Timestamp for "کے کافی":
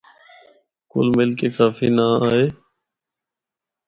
1.39-1.87